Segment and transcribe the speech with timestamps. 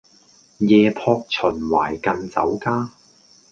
[0.57, 2.89] 夜泊秦淮近酒家